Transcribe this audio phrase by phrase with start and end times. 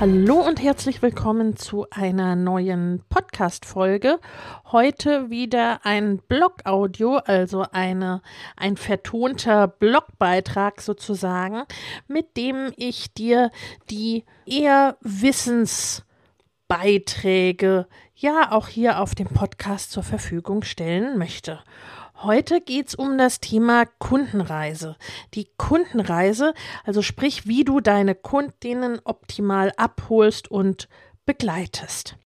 [0.00, 4.18] Hallo und herzlich willkommen zu einer neuen Podcast-Folge.
[4.72, 8.22] Heute wieder ein Blog-Audio, also eine,
[8.56, 11.64] ein vertonter Blogbeitrag sozusagen,
[12.08, 13.50] mit dem ich dir
[13.90, 21.60] die eher Wissensbeiträge ja auch hier auf dem Podcast zur Verfügung stellen möchte.
[22.22, 24.96] Heute geht es um das Thema Kundenreise.
[25.32, 26.52] Die Kundenreise,
[26.84, 30.90] also sprich, wie du deine Kundinnen optimal abholst und
[31.24, 32.16] begleitest.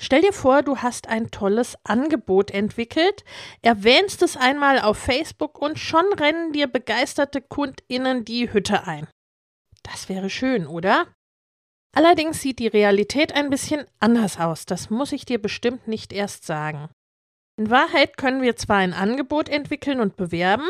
[0.00, 3.24] Stell dir vor, du hast ein tolles Angebot entwickelt,
[3.60, 9.08] erwähnst es einmal auf Facebook und schon rennen dir begeisterte Kundinnen die Hütte ein.
[9.82, 11.08] Das wäre schön, oder?
[11.92, 16.46] Allerdings sieht die Realität ein bisschen anders aus, das muss ich dir bestimmt nicht erst
[16.46, 16.88] sagen.
[17.58, 20.68] In Wahrheit können wir zwar ein Angebot entwickeln und bewerben,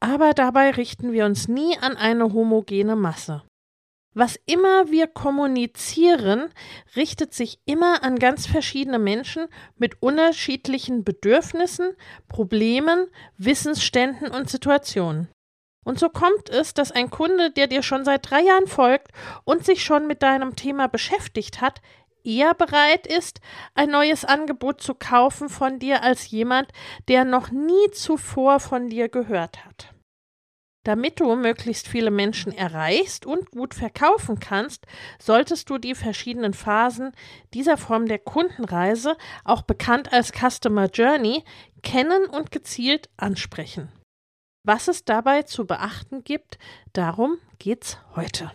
[0.00, 3.42] aber dabei richten wir uns nie an eine homogene Masse.
[4.14, 6.48] Was immer wir kommunizieren,
[6.96, 11.92] richtet sich immer an ganz verschiedene Menschen mit unterschiedlichen Bedürfnissen,
[12.28, 15.28] Problemen, Wissensständen und Situationen.
[15.84, 19.08] Und so kommt es, dass ein Kunde, der dir schon seit drei Jahren folgt
[19.44, 21.80] und sich schon mit deinem Thema beschäftigt hat,
[22.24, 23.40] eher bereit ist,
[23.74, 26.68] ein neues Angebot zu kaufen von dir als jemand,
[27.08, 29.92] der noch nie zuvor von dir gehört hat.
[30.84, 34.84] Damit du möglichst viele Menschen erreichst und gut verkaufen kannst,
[35.20, 37.12] solltest du die verschiedenen Phasen
[37.54, 41.44] dieser Form der Kundenreise, auch bekannt als Customer Journey,
[41.82, 43.92] kennen und gezielt ansprechen.
[44.64, 46.58] Was es dabei zu beachten gibt,
[46.92, 48.52] darum geht's heute.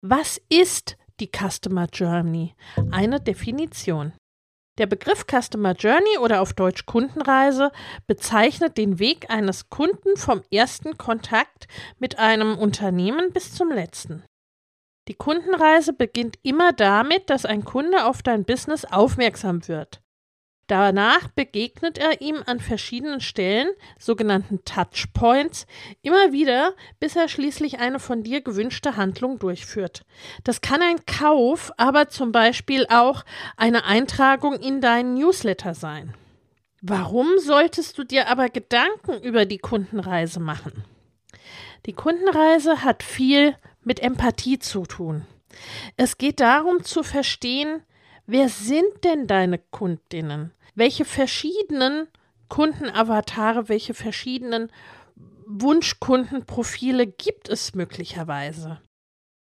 [0.00, 2.54] Was ist die Customer Journey.
[2.90, 4.12] Eine Definition.
[4.78, 7.72] Der Begriff Customer Journey oder auf Deutsch Kundenreise
[8.06, 11.66] bezeichnet den Weg eines Kunden vom ersten Kontakt
[11.98, 14.24] mit einem Unternehmen bis zum letzten.
[15.08, 20.00] Die Kundenreise beginnt immer damit, dass ein Kunde auf dein Business aufmerksam wird.
[20.68, 23.68] Danach begegnet er ihm an verschiedenen Stellen,
[23.98, 25.66] sogenannten Touchpoints,
[26.02, 30.02] immer wieder, bis er schließlich eine von dir gewünschte Handlung durchführt.
[30.44, 33.24] Das kann ein Kauf, aber zum Beispiel auch
[33.56, 36.14] eine Eintragung in deinen Newsletter sein.
[36.82, 40.84] Warum solltest du dir aber Gedanken über die Kundenreise machen?
[41.86, 45.24] Die Kundenreise hat viel mit Empathie zu tun.
[45.96, 47.82] Es geht darum zu verstehen,
[48.26, 50.52] wer sind denn deine Kundinnen?
[50.78, 52.06] Welche verschiedenen
[52.48, 54.70] Kundenavatare, welche verschiedenen
[55.44, 58.80] Wunschkundenprofile gibt es möglicherweise?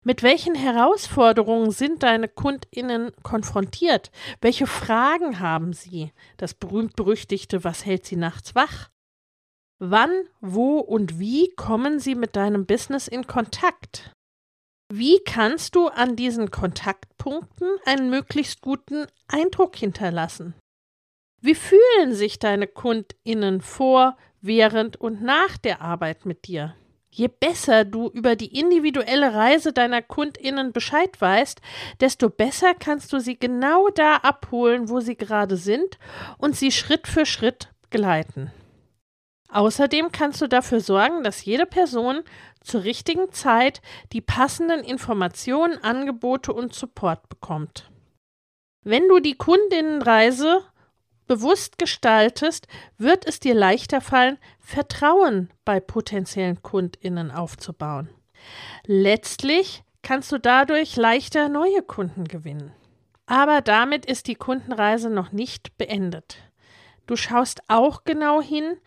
[0.06, 4.12] Mit welchen Herausforderungen sind deine Kundinnen konfrontiert?
[4.40, 6.12] Welche Fragen haben sie?
[6.38, 8.92] Das berühmt-berüchtigte Was hält sie nachts wach?
[9.80, 14.14] Wann, wo und wie kommen sie mit deinem Business in Kontakt?
[14.94, 20.54] Wie kannst du an diesen Kontaktpunkten einen möglichst guten Eindruck hinterlassen?
[21.46, 26.74] Wie fühlen sich deine KundInnen vor, während und nach der Arbeit mit dir?
[27.12, 31.62] Je besser du über die individuelle Reise deiner KundInnen Bescheid weißt,
[32.00, 36.00] desto besser kannst du sie genau da abholen, wo sie gerade sind
[36.40, 38.52] und sie Schritt für Schritt geleiten.
[39.50, 42.24] Außerdem kannst du dafür sorgen, dass jede Person
[42.62, 43.84] zur richtigen Zeit
[44.14, 47.92] die passenden Informationen, Angebote und Support bekommt.
[48.82, 50.64] Wenn du die Kundinnenreise
[51.28, 52.68] bewusst gestaltest,
[52.98, 58.10] wird es dir leichter fallen, Vertrauen bei potenziellen Kundinnen aufzubauen.
[58.86, 62.72] Letztlich kannst du dadurch leichter neue Kunden gewinnen.
[63.26, 66.38] Aber damit ist die Kundenreise noch nicht beendet.
[67.08, 68.78] Du schaust auch genau hin,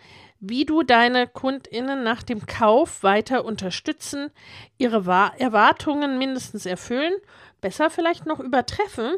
[0.40, 4.30] wie du deine Kundinnen nach dem Kauf weiter unterstützen,
[4.76, 4.98] ihre
[5.38, 7.14] Erwartungen mindestens erfüllen,
[7.60, 9.16] besser vielleicht noch übertreffen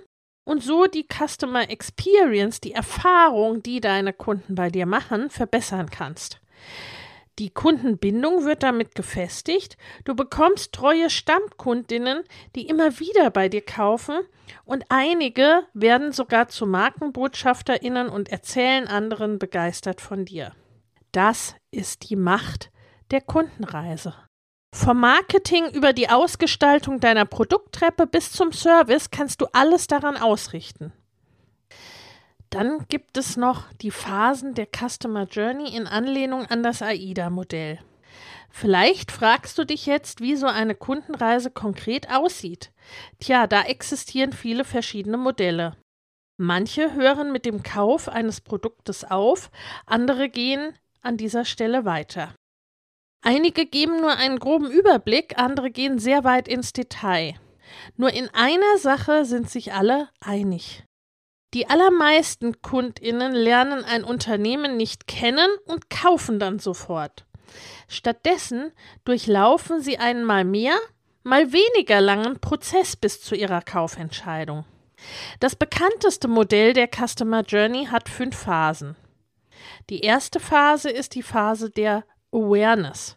[0.51, 6.41] und so die Customer Experience, die Erfahrung, die deine Kunden bei dir machen, verbessern kannst.
[7.39, 9.77] Die Kundenbindung wird damit gefestigt.
[10.05, 12.25] Du bekommst treue Stammkundinnen,
[12.57, 14.19] die immer wieder bei dir kaufen
[14.65, 20.51] und einige werden sogar zu Markenbotschafterinnen und erzählen anderen begeistert von dir.
[21.13, 22.73] Das ist die Macht
[23.13, 24.15] der Kundenreise.
[24.73, 30.93] Vom Marketing über die Ausgestaltung deiner Produkttreppe bis zum Service kannst du alles daran ausrichten.
[32.51, 37.79] Dann gibt es noch die Phasen der Customer Journey in Anlehnung an das AIDA-Modell.
[38.49, 42.73] Vielleicht fragst du dich jetzt, wie so eine Kundenreise konkret aussieht.
[43.21, 45.77] Tja, da existieren viele verschiedene Modelle.
[46.37, 49.51] Manche hören mit dem Kauf eines Produktes auf,
[49.87, 52.35] andere gehen an dieser Stelle weiter.
[53.23, 57.35] Einige geben nur einen groben Überblick, andere gehen sehr weit ins Detail.
[57.97, 60.85] Nur in einer Sache sind sich alle einig.
[61.53, 67.27] Die allermeisten Kundinnen lernen ein Unternehmen nicht kennen und kaufen dann sofort.
[67.89, 68.73] Stattdessen
[69.05, 70.77] durchlaufen sie einen mal mehr,
[71.25, 74.65] mal weniger langen Prozess bis zu ihrer Kaufentscheidung.
[75.41, 78.97] Das bekannteste Modell der Customer Journey hat fünf Phasen.
[79.89, 83.17] Die erste Phase ist die Phase der Awareness.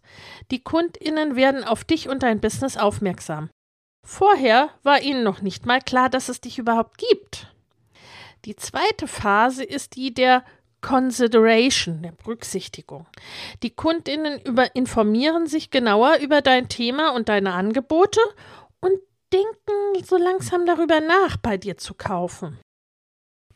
[0.52, 3.50] Die Kundinnen werden auf dich und dein Business aufmerksam.
[4.06, 7.54] Vorher war ihnen noch nicht mal klar, dass es dich überhaupt gibt.
[8.46, 10.44] Die zweite Phase ist die der
[10.82, 13.08] Consideration, der Berücksichtigung.
[13.64, 18.20] Die Kundinnen über, informieren sich genauer über dein Thema und deine Angebote
[18.82, 19.00] und
[19.32, 22.60] denken so langsam darüber nach, bei dir zu kaufen.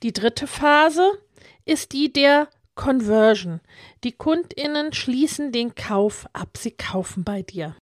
[0.03, 1.21] Die dritte Phase
[1.65, 3.59] ist die der Conversion.
[4.05, 7.75] Die Kundinnen schließen den Kauf ab, sie kaufen bei dir.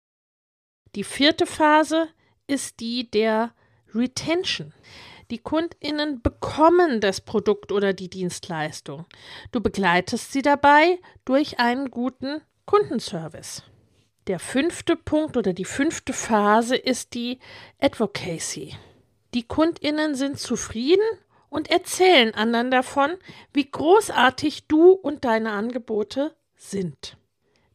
[0.94, 2.08] Die vierte Phase
[2.46, 3.52] ist die der
[3.94, 4.72] Retention.
[5.30, 9.04] Die Kundinnen bekommen das Produkt oder die Dienstleistung.
[9.52, 13.62] Du begleitest sie dabei durch einen guten Kundenservice.
[14.26, 17.38] Der fünfte Punkt oder die fünfte Phase ist die
[17.78, 18.74] Advocacy.
[19.34, 21.04] Die Kundinnen sind zufrieden
[21.54, 23.12] und erzählen anderen davon,
[23.52, 27.16] wie großartig du und deine Angebote sind.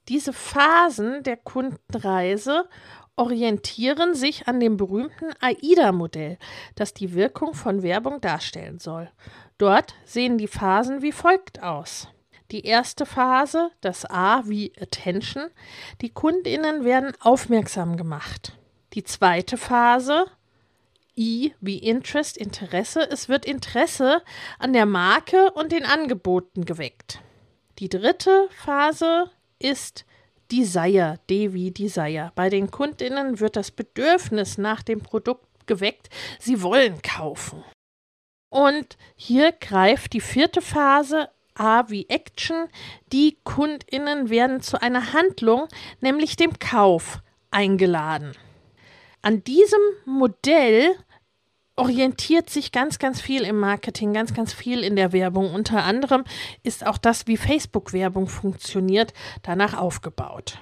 [0.09, 2.67] Diese Phasen der Kundenreise
[3.15, 6.37] orientieren sich an dem berühmten AIDA-Modell,
[6.75, 9.09] das die Wirkung von Werbung darstellen soll.
[9.57, 12.09] Dort sehen die Phasen wie folgt aus.
[12.51, 15.45] Die erste Phase, das A wie Attention,
[16.01, 18.57] die Kundinnen werden aufmerksam gemacht.
[18.93, 20.25] Die zweite Phase,
[21.19, 24.23] I wie Interest, Interesse, es wird Interesse
[24.57, 27.19] an der Marke und den Angeboten geweckt.
[27.79, 29.29] Die dritte Phase
[29.59, 30.05] ist
[30.49, 32.31] Desire, D wie Desire.
[32.35, 36.09] Bei den Kundinnen wird das Bedürfnis nach dem Produkt geweckt.
[36.39, 37.65] Sie wollen kaufen.
[38.49, 42.69] Und hier greift die vierte Phase A wie Action.
[43.11, 45.67] Die Kundinnen werden zu einer Handlung,
[45.99, 47.19] nämlich dem Kauf,
[47.51, 48.31] eingeladen.
[49.21, 50.95] An diesem Modell
[51.79, 55.53] orientiert sich ganz, ganz viel im Marketing, ganz, ganz viel in der Werbung.
[55.53, 56.23] Unter anderem
[56.63, 60.59] ist auch das, wie Facebook-Werbung funktioniert, danach aufgebaut.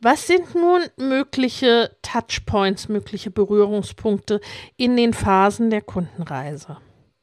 [0.00, 4.40] Was sind nun mögliche Touchpoints, mögliche Berührungspunkte
[4.76, 6.78] in den Phasen der Kundenreise?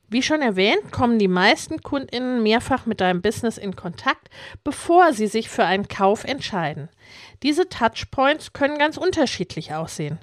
[0.07, 4.29] Wie schon erwähnt, kommen die meisten Kundinnen mehrfach mit deinem Business in Kontakt,
[4.63, 6.89] bevor sie sich für einen Kauf entscheiden.
[7.43, 10.19] Diese Touchpoints können ganz unterschiedlich aussehen.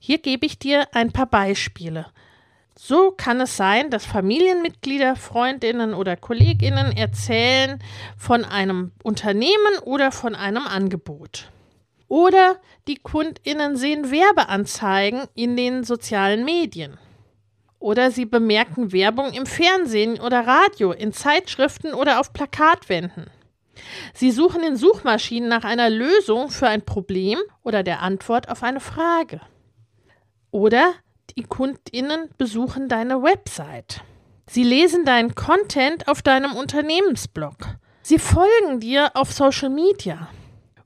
[0.00, 2.06] Hier gebe ich dir ein paar Beispiele.
[2.76, 7.82] So kann es sein, dass Familienmitglieder, Freundinnen oder Kolleginnen erzählen
[8.16, 11.50] von einem Unternehmen oder von einem Angebot.
[12.06, 16.96] Oder die Kundinnen sehen Werbeanzeigen in den sozialen Medien.
[17.80, 23.26] Oder sie bemerken Werbung im Fernsehen oder Radio, in Zeitschriften oder auf Plakatwänden.
[24.14, 28.80] Sie suchen in Suchmaschinen nach einer Lösung für ein Problem oder der Antwort auf eine
[28.80, 29.40] Frage.
[30.50, 30.94] Oder
[31.36, 34.02] die Kundinnen besuchen deine Website.
[34.48, 37.56] Sie lesen deinen Content auf deinem Unternehmensblog.
[38.02, 40.28] Sie folgen dir auf Social Media.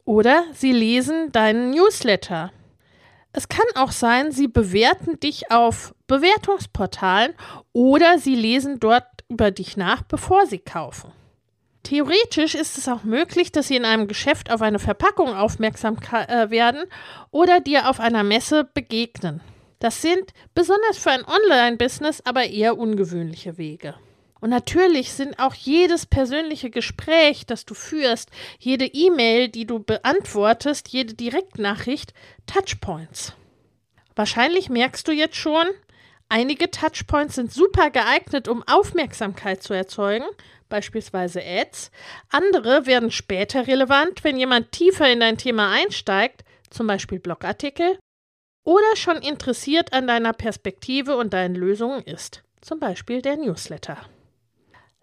[0.04, 2.50] Oder sie lesen deinen Newsletter.
[3.32, 7.32] Es kann auch sein, sie bewerten dich auf Bewertungsportalen
[7.72, 11.12] oder sie lesen dort über dich nach, bevor sie kaufen.
[11.82, 16.50] Theoretisch ist es auch möglich, dass sie in einem Geschäft auf eine Verpackung aufmerksam äh,
[16.50, 16.84] werden
[17.30, 19.40] oder dir auf einer Messe begegnen.
[19.82, 23.96] Das sind besonders für ein Online-Business aber eher ungewöhnliche Wege.
[24.40, 30.90] Und natürlich sind auch jedes persönliche Gespräch, das du führst, jede E-Mail, die du beantwortest,
[30.90, 32.14] jede Direktnachricht
[32.46, 33.32] Touchpoints.
[34.14, 35.66] Wahrscheinlich merkst du jetzt schon,
[36.28, 40.26] einige Touchpoints sind super geeignet, um Aufmerksamkeit zu erzeugen,
[40.68, 41.90] beispielsweise Ads.
[42.30, 47.98] Andere werden später relevant, wenn jemand tiefer in dein Thema einsteigt, zum Beispiel Blogartikel,
[48.64, 53.98] oder schon interessiert an deiner Perspektive und deinen Lösungen ist, zum Beispiel der Newsletter.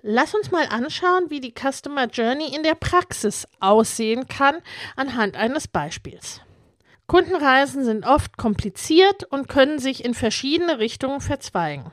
[0.01, 4.57] Lass uns mal anschauen, wie die Customer Journey in der Praxis aussehen kann
[4.95, 6.39] anhand eines Beispiels.
[7.07, 11.91] Kundenreisen sind oft kompliziert und können sich in verschiedene Richtungen verzweigen.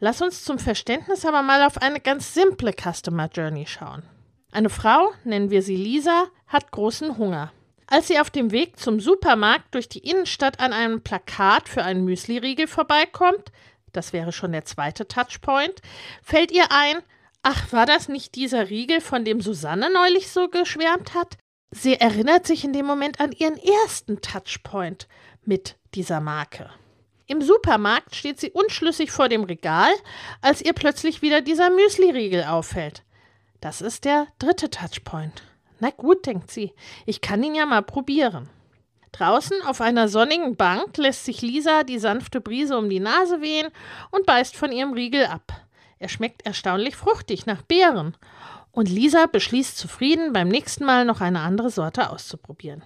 [0.00, 4.02] Lass uns zum Verständnis aber mal auf eine ganz simple Customer Journey schauen.
[4.50, 7.52] Eine Frau, nennen wir sie Lisa, hat großen Hunger.
[7.90, 12.04] Als sie auf dem Weg zum Supermarkt durch die Innenstadt an einem Plakat für einen
[12.04, 13.50] Müsli-Riegel vorbeikommt,
[13.92, 15.80] das wäre schon der zweite Touchpoint,
[16.22, 16.98] fällt ihr ein,
[17.42, 21.38] Ach, war das nicht dieser Riegel, von dem Susanne neulich so geschwärmt hat?
[21.70, 25.06] Sie erinnert sich in dem Moment an ihren ersten Touchpoint
[25.44, 26.70] mit dieser Marke.
[27.26, 29.92] Im Supermarkt steht sie unschlüssig vor dem Regal,
[30.40, 33.02] als ihr plötzlich wieder dieser Müsli-Riegel auffällt.
[33.60, 35.42] Das ist der dritte Touchpoint.
[35.80, 36.72] Na gut, denkt sie,
[37.06, 38.48] ich kann ihn ja mal probieren.
[39.12, 43.68] Draußen auf einer sonnigen Bank lässt sich Lisa die sanfte Brise um die Nase wehen
[44.10, 45.52] und beißt von ihrem Riegel ab.
[45.98, 48.16] Er schmeckt erstaunlich fruchtig nach Beeren.
[48.70, 52.82] Und Lisa beschließt zufrieden, beim nächsten Mal noch eine andere Sorte auszuprobieren.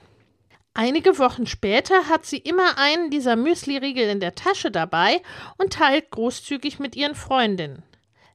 [0.75, 5.20] Einige Wochen später hat sie immer einen dieser Müsli-Riegel in der Tasche dabei
[5.58, 7.82] und teilt großzügig mit ihren Freundinnen.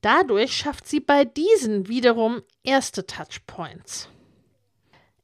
[0.02, 4.10] Dadurch schafft sie bei diesen wiederum erste Touchpoints.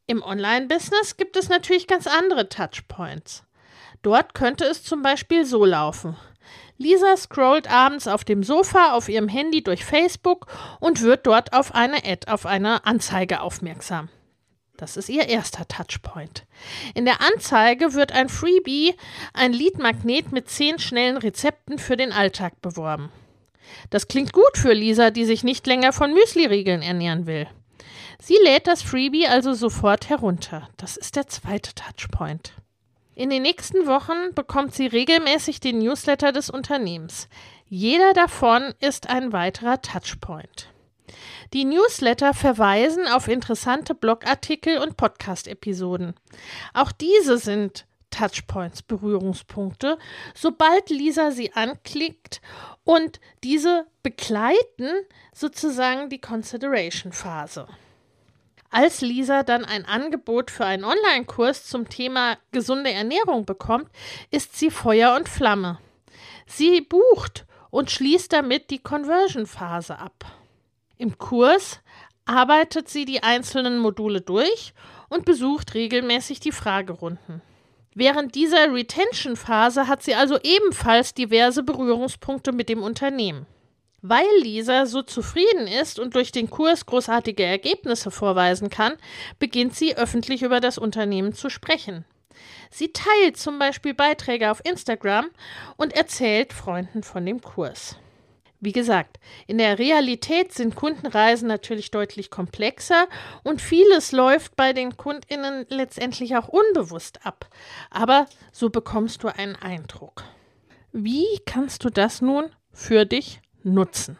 [0.06, 3.44] Im Online-Business gibt es natürlich ganz andere Touchpoints.
[4.02, 6.18] Dort könnte es zum Beispiel so laufen.
[6.78, 10.48] Lisa scrollt abends auf dem Sofa auf ihrem Handy durch Facebook
[10.82, 14.10] und wird dort auf eine Ad, auf eine Anzeige aufmerksam.
[14.76, 16.46] Das ist ihr erster Touchpoint.
[16.96, 18.96] In der Anzeige wird ein Freebie,
[19.34, 23.10] ein Leadmagnet mit zehn schnellen Rezepten für den Alltag beworben.
[23.90, 27.48] Das klingt gut für Lisa, die sich nicht länger von Müsli-Riegeln ernähren will.
[28.26, 30.70] Sie lädt das Freebie also sofort herunter.
[30.78, 32.54] Das ist der zweite Touchpoint.
[33.16, 37.28] In den nächsten Wochen bekommt sie regelmäßig den Newsletter des Unternehmens.
[37.68, 40.70] Jeder davon ist ein weiterer Touchpoint.
[41.52, 46.14] Die Newsletter verweisen auf interessante Blogartikel und Podcast-Episoden.
[46.74, 49.98] Auch diese sind Touchpoints, Berührungspunkte,
[50.34, 52.40] sobald Lisa sie anklickt
[52.86, 54.88] und diese begleiten
[55.34, 57.68] sozusagen die Consideration-Phase.
[58.74, 63.88] Als Lisa dann ein Angebot für einen Online-Kurs zum Thema gesunde Ernährung bekommt,
[64.32, 65.78] ist sie Feuer und Flamme.
[66.48, 70.26] Sie bucht und schließt damit die Conversion-Phase ab.
[70.98, 71.82] Im Kurs
[72.26, 74.74] arbeitet sie die einzelnen Module durch
[75.08, 77.44] und besucht regelmäßig die Fragerunden.
[77.94, 83.46] Während dieser Retention-Phase hat sie also ebenfalls diverse Berührungspunkte mit dem Unternehmen.
[84.06, 88.96] Weil Lisa so zufrieden ist und durch den Kurs großartige Ergebnisse vorweisen kann,
[89.40, 92.04] beginnt sie öffentlich über das Unternehmen zu sprechen.
[92.70, 95.30] Sie teilt zum Beispiel Beiträge auf Instagram
[95.78, 97.96] und erzählt Freunden von dem Kurs.
[98.60, 103.08] Wie gesagt, in der Realität sind Kundenreisen natürlich deutlich komplexer
[103.44, 107.50] und vieles läuft bei den Kundinnen letztendlich auch unbewusst ab.
[107.90, 110.26] Aber so bekommst du einen Eindruck.
[110.92, 114.18] Wie kannst du das nun für dich nutzen.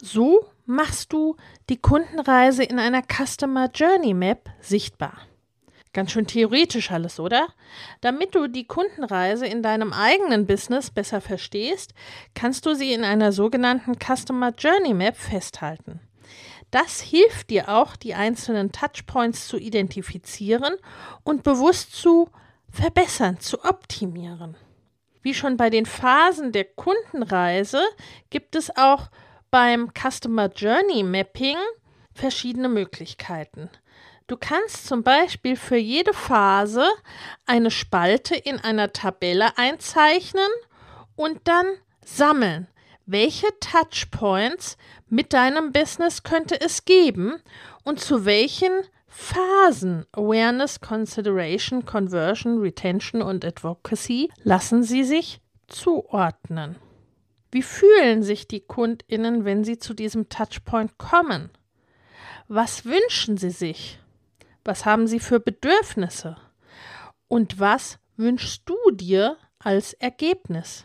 [0.00, 1.36] So machst du
[1.68, 5.18] die Kundenreise in einer Customer Journey Map sichtbar.
[5.92, 7.48] Ganz schön theoretisch alles, oder?
[8.00, 11.94] Damit du die Kundenreise in deinem eigenen Business besser verstehst,
[12.34, 16.00] kannst du sie in einer sogenannten Customer Journey Map festhalten.
[16.70, 20.76] Das hilft dir auch, die einzelnen Touchpoints zu identifizieren
[21.24, 22.30] und bewusst zu
[22.70, 24.56] verbessern, zu optimieren.
[25.22, 27.82] Wie schon bei den Phasen der Kundenreise
[28.30, 29.10] gibt es auch
[29.50, 31.56] beim Customer Journey Mapping
[32.14, 33.68] verschiedene Möglichkeiten.
[34.26, 36.86] Du kannst zum Beispiel für jede Phase
[37.46, 40.48] eine Spalte in einer Tabelle einzeichnen
[41.16, 41.66] und dann
[42.04, 42.68] sammeln.
[43.06, 44.76] Welche Touchpoints
[45.08, 47.42] mit deinem Business könnte es geben
[47.82, 48.70] und zu welchen
[49.10, 56.76] Phasen Awareness, Consideration, Conversion, Retention und Advocacy lassen Sie sich zuordnen.
[57.50, 61.50] Wie fühlen sich die Kundinnen, wenn sie zu diesem Touchpoint kommen?
[62.46, 63.98] Was wünschen sie sich?
[64.64, 66.36] Was haben sie für Bedürfnisse?
[67.26, 70.84] Und was wünschst du dir als Ergebnis?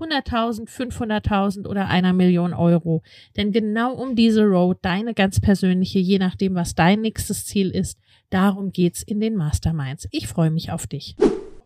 [0.00, 3.02] 100.000, 500.000 oder einer Million Euro.
[3.36, 7.98] Denn genau um diese Road, deine ganz persönliche, je nachdem, was dein nächstes Ziel ist,
[8.30, 10.08] darum geht's in den Masterminds.
[10.10, 11.16] Ich freue mich auf dich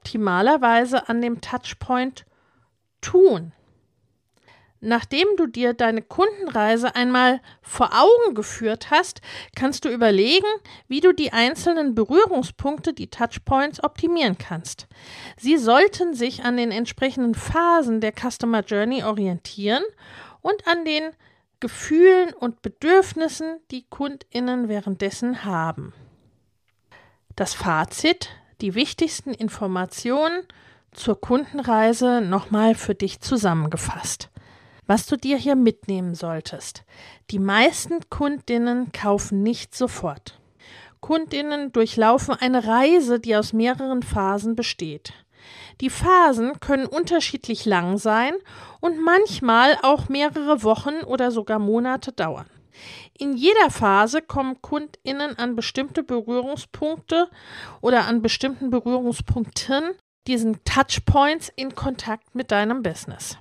[0.09, 2.25] optimalerweise an dem Touchpoint
[3.03, 3.53] tun.
[4.81, 9.21] Nachdem du dir deine Kundenreise einmal vor Augen geführt hast,
[9.57, 10.47] kannst du überlegen,
[10.87, 14.87] wie du die einzelnen Berührungspunkte, die Touchpoints, optimieren kannst.
[15.37, 19.83] Sie sollten sich an den entsprechenden Phasen der Customer Journey orientieren
[20.43, 21.11] und an den
[21.61, 25.93] Gefühlen und Bedürfnissen, die Kundinnen währenddessen haben.
[27.35, 28.31] Das Fazit
[28.61, 30.43] die wichtigsten Informationen
[30.93, 34.31] zur Kundenreise nochmal für dich zusammengefasst.
[34.89, 36.83] Was du dir hier mitnehmen solltest.
[37.31, 40.41] Die meisten Kundinnen kaufen nicht sofort.
[41.01, 45.13] Kundinnen durchlaufen eine Reise, die aus mehreren Phasen besteht.
[45.83, 48.33] Die Phasen können unterschiedlich lang sein
[48.81, 52.47] und manchmal auch mehrere Wochen oder sogar Monate dauern.
[53.13, 57.29] In jeder Phase kommen KundInnen an bestimmte Berührungspunkte
[57.83, 59.91] oder an bestimmten Berührungspunkten,
[60.27, 63.37] diesen Touchpoints, in Kontakt mit deinem Business.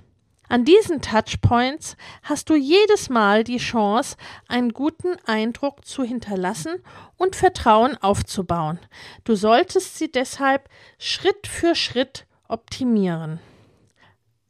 [0.48, 4.16] An diesen Touchpoints hast du jedes Mal die Chance,
[4.48, 6.82] einen guten Eindruck zu hinterlassen
[7.16, 8.78] und Vertrauen aufzubauen.
[9.24, 13.40] Du solltest sie deshalb Schritt für Schritt optimieren.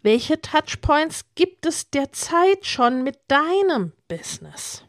[0.02, 4.84] Welche Touchpoints gibt es derzeit schon mit deinem Business?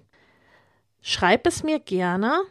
[1.01, 2.41] Schreib es mir gerne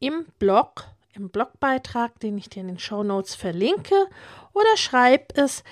[0.00, 3.94] im Blog, im Blogbeitrag, den ich dir in den Show Notes verlinke,
[4.52, 5.62] oder schreib es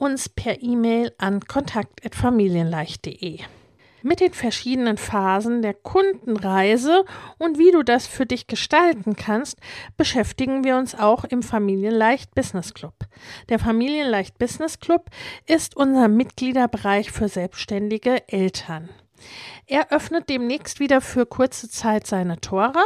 [0.00, 3.40] uns per E-Mail an kontakt.familienleicht.de
[4.02, 7.04] mit den verschiedenen Phasen der Kundenreise
[7.38, 9.58] und wie du das für dich gestalten kannst,
[9.96, 12.94] beschäftigen wir uns auch im Familienleicht Business Club.
[13.48, 15.10] Der Familienleicht Business Club
[15.46, 18.88] ist unser Mitgliederbereich für selbstständige Eltern.
[19.66, 22.82] Er öffnet demnächst wieder für kurze Zeit seine Tore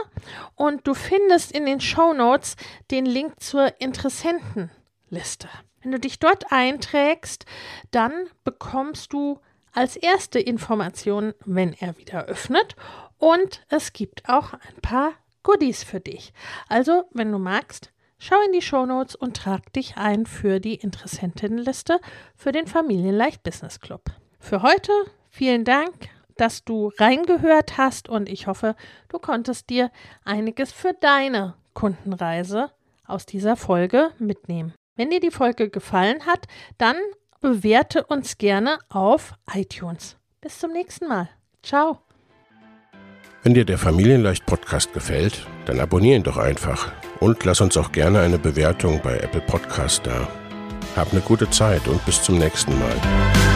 [0.57, 2.57] und du findest in den Show Notes
[2.90, 5.48] den Link zur Interessentenliste.
[5.85, 7.44] Wenn du dich dort einträgst,
[7.90, 9.38] dann bekommst du
[9.73, 12.75] als erste Information, wenn er wieder öffnet.
[13.18, 16.33] Und es gibt auch ein paar Goodies für dich.
[16.70, 22.01] Also, wenn du magst, schau in die Shownotes und trag dich ein für die Interessentinnenliste
[22.35, 24.05] für den Familienleicht Business Club.
[24.40, 24.90] Für heute
[25.29, 28.75] vielen Dank, dass du reingehört hast und ich hoffe,
[29.11, 29.90] du konntest dir
[30.25, 32.70] einiges für deine Kundenreise
[33.07, 34.73] aus dieser Folge mitnehmen.
[34.96, 36.46] Wenn dir die Folge gefallen hat,
[36.78, 36.96] dann
[37.40, 40.16] bewerte uns gerne auf iTunes.
[40.40, 41.28] Bis zum nächsten Mal.
[41.62, 41.98] Ciao.
[43.42, 47.92] Wenn dir der Familienleicht Podcast gefällt, dann abonniere ihn doch einfach und lass uns auch
[47.92, 50.28] gerne eine Bewertung bei Apple Podcast da.
[50.96, 53.54] Hab eine gute Zeit und bis zum nächsten Mal.